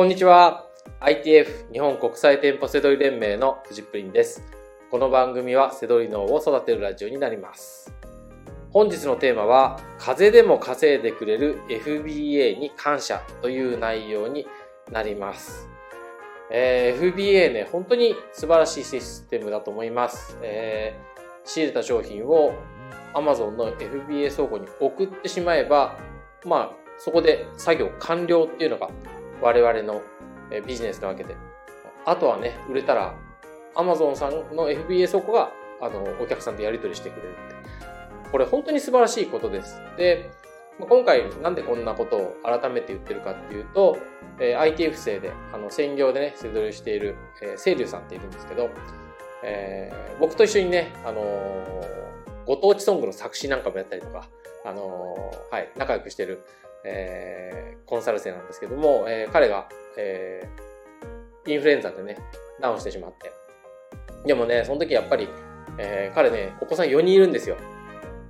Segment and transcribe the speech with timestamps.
[0.00, 0.64] こんにちは。
[1.00, 4.42] ITF 日本国際店舗セドリ連盟のフジプリンです。
[4.90, 7.92] この番組はセドリ脳を育てるラジオになります。
[8.70, 14.46] 本日のテーマは、風でも稼いでくれる FBA に感謝という内容に
[14.90, 15.68] なります。
[16.50, 20.38] えー、FBA ね、本当に素晴らしいシステムだと思います。
[20.40, 22.54] えー、仕入れた商品を
[23.12, 25.98] Amazon の FBA 倉庫に送ってしまえば、
[26.46, 28.88] まあ、そこで作業完了っていうのが
[29.40, 30.02] 我々の
[30.66, 31.36] ビジネスなわけで。
[32.06, 33.14] あとはね、売れたら
[33.74, 38.30] Amazon さんの FBA 倉庫があのお客さんとやり取りしてくれるって。
[38.30, 39.80] これ本当に素晴らしいことです。
[39.96, 40.30] で、
[40.78, 43.98] 今回なんでこんなことを改めて言ってるかっていうと、
[44.38, 48.70] え ITF 生で、あの専業でね、セドリしている、えー、清流さんっているんですけど、
[49.42, 54.28] えー、僕と一緒にね、あのー、ご当地ソングの作詞なんかもやったりとか、
[54.64, 56.42] あのー、はい、仲良くしてる、
[56.84, 62.18] えー、コンサル生なんですけども、えー、彼が、えー、インフルエンザでね、
[62.60, 63.32] ダウンしてしまって。
[64.26, 65.28] でもね、その時やっぱり、
[65.78, 67.56] えー、彼ね、お子さん4人いるんですよ。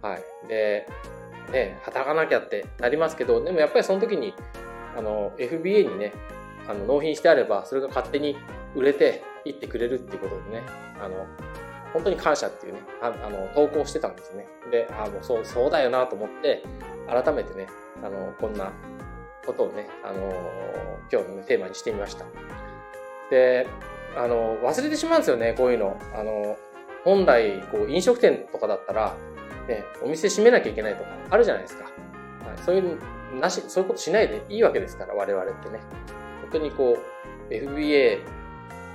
[0.03, 0.49] はい。
[0.49, 0.87] で、
[1.53, 4.35] ね、働かなきゃってなりますけど、でもやっぱりその時に、
[4.97, 6.13] あの、FBA にね、
[6.69, 8.37] あの納品してあれば、それが勝手に
[8.75, 10.63] 売れていってくれるっていうことでね、
[11.01, 11.27] あの、
[11.93, 14.47] 本当に感謝っていうね、ああの、投稿してたんですね。
[14.71, 16.63] で、あもうそう、そうだよなと思って、
[17.09, 17.67] 改めてね、
[18.03, 18.73] あの、こんな
[19.47, 20.33] ことをね、あの、
[21.13, 22.25] 今日の、ね、テーマにしてみました。
[23.31, 23.67] で、
[24.17, 25.97] あの、忘れてしまうんですよね、こういうの。
[26.15, 26.57] あの、
[27.05, 29.15] 本来、こう、飲食店とかだったら、
[29.69, 31.85] ね、お店閉めなきゃいけないとかあるじゃないですか。
[31.85, 31.93] はい、
[32.59, 32.99] そういう
[33.39, 35.81] なし、そういうことしないでいいわけですから、我々ってね。
[36.43, 36.99] 本当にこ
[37.51, 38.21] う、FBA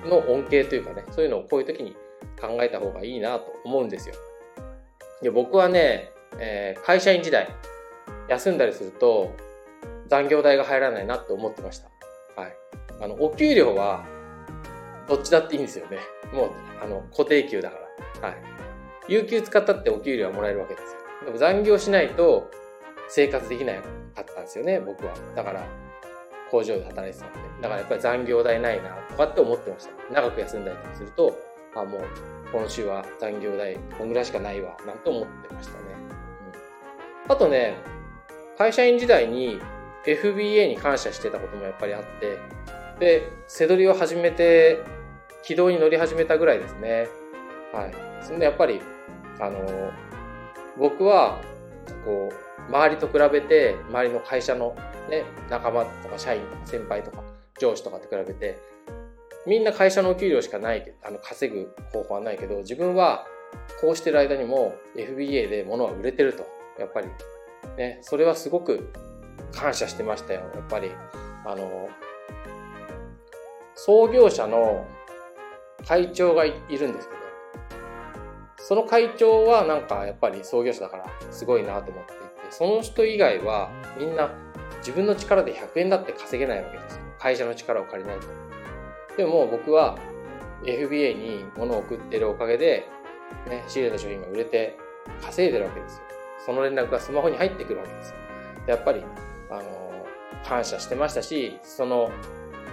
[0.05, 1.95] の恩恵というかね、そういうのをこういう時に
[2.39, 4.15] 考えた方がいいなと思うんですよ。
[5.21, 7.47] で僕はね、えー、会社員時代、
[8.27, 9.33] 休んだりすると
[10.07, 11.89] 残業代が入らないなって思ってました。
[12.41, 12.55] はい。
[13.01, 14.05] あの、お給料は
[15.07, 15.99] どっちだっていいんですよね。
[16.33, 16.51] もう、
[16.83, 17.77] あの、固定給だか
[18.21, 18.29] ら。
[18.29, 18.37] はい。
[19.07, 20.99] 有給使ったってお給料はもらえるわけですよ。
[21.25, 22.49] でも残業しないと
[23.07, 23.77] 生活できない
[24.15, 25.13] かったんですよね、僕は。
[25.35, 25.63] だから、
[26.51, 27.39] 工場で働いてたんで。
[27.61, 30.13] だからやっぱり残業代ないなとかって思ってました。
[30.13, 31.35] 長く休んだりすると、
[31.75, 32.01] あ、もう
[32.51, 35.79] 今週は残業代こんぐらいしかないわ、なんて思ってましたね。
[37.25, 37.75] うん、あとね、
[38.57, 39.59] 会社員時代に
[40.05, 42.39] FBA に感謝してたこともやっぱりあって、
[42.99, 44.83] で、背取りを始めて、
[45.43, 47.07] 軌道に乗り始めたぐらいですね。
[47.73, 47.93] はい。
[48.23, 48.81] そんでやっぱり、
[49.39, 49.91] あの、
[50.77, 51.39] 僕は、
[52.05, 54.75] こう、周りと比べて、周りの会社の
[55.09, 57.23] ね、仲間とか社員とか先輩とか
[57.59, 58.57] 上司とかと比べて、
[59.45, 63.27] みんな会社のお給料しかない、あの、稼ぐ方法はないけど、自分は
[63.79, 66.45] こうしてる間にも FBA で物は売れてると。
[66.79, 67.07] やっぱり
[67.77, 68.91] ね、それはすごく
[69.53, 70.41] 感謝してましたよ。
[70.53, 70.91] やっぱり、
[71.45, 71.89] あの、
[73.75, 74.85] 創業者の
[75.87, 77.21] 会長がいるんですけど、
[78.57, 83.69] その会長はなんかやっぱり創業者だからすごいなと思っていて、その人以外は
[83.99, 84.31] みんな
[84.79, 87.01] 自分の力で100円だって稼げないわけですよ。
[87.19, 88.27] 会社の力を借りないと。
[89.17, 89.97] でも僕は
[90.63, 92.87] FBA に物を送ってるおかげで、
[93.47, 94.77] ね、仕入れた商品が売れて
[95.21, 96.01] 稼いでるわけですよ。
[96.45, 98.15] その連絡がスマホに入ってくるわけですよ。
[98.67, 99.03] やっぱり、
[99.49, 100.05] あの、
[100.43, 102.11] 感謝してましたし、その、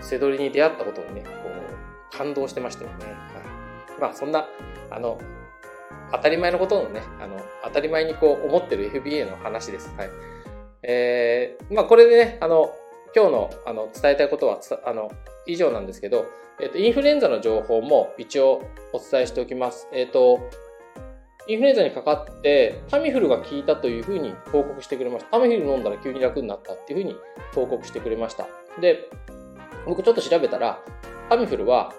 [0.00, 3.06] 背取りに出会ったことにね、こう、感動してましたよね。
[3.06, 3.14] はい。
[4.00, 4.46] まあ、そんな、
[4.90, 5.18] あの、
[6.12, 9.94] 当たり前のことのね、あの、当たり前にこう思ってる FBA の話です。
[9.96, 10.10] はい。
[10.82, 12.74] えー、まあ、これでね、あの、
[13.14, 15.10] 今日の、あの、伝えたいことは、あの、
[15.46, 16.26] 以上なんですけど、
[16.60, 19.88] えっ、と、インフルエンザの情報も一応お伝えしておきます。
[19.92, 20.40] えっ、と、
[21.48, 25.32] インフルエンザにかかって、タミフルが効いたというふうに報告してくれました。
[25.32, 27.16] タミフル飲んだら急に楽になったっていうふうに
[27.54, 28.46] 報告してくれました。
[28.80, 29.08] で、
[29.86, 30.80] 僕ちょっと調べたら、
[31.28, 31.92] タミフルは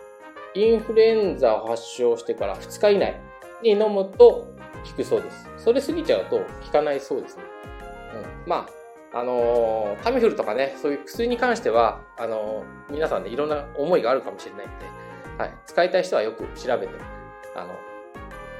[0.53, 3.19] インフルエンザを発症してから2日以内
[3.63, 4.53] に飲むと
[4.85, 5.49] 効くそうです。
[5.57, 7.43] それ過ぎちゃうと効かないそうですね。
[8.45, 8.82] うん、まあ、
[9.13, 14.85] あの、タミフルとかね、そういう薬に関しては、あの、皆さんね、いろんな思いがあるかもしれないんで、
[15.37, 16.93] はい、使いたい人はよく調べて、
[17.55, 17.75] あの、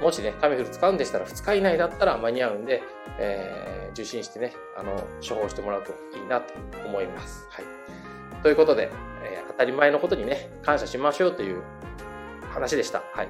[0.00, 2.82] もしね、タミフル使うんでしたら2日以内だったら間に合うんで、
[3.18, 4.92] えー、受診してね、あの、
[5.26, 6.54] 処方してもらうといいなと
[6.86, 7.46] 思います。
[7.50, 7.64] はい。
[8.42, 8.90] ということで、
[9.24, 11.62] えー、当たり前のことにね、感謝しましょうという
[12.52, 13.02] 話でした。
[13.12, 13.28] はい。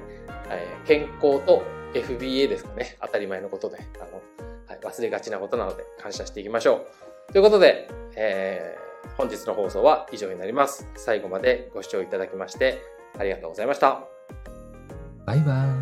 [0.49, 1.63] えー、健康と
[1.93, 2.97] FBA ですかね。
[3.01, 4.21] 当たり前のことで、あの、
[4.67, 7.14] はい、忘れがちなことなので感謝していきましょう。
[7.31, 10.87] ということで、えー、本日の放送は以上になります。
[10.95, 12.81] 最後までご視聴いただきまして
[13.17, 14.03] ありがとうございました。
[15.25, 15.74] バイバイ。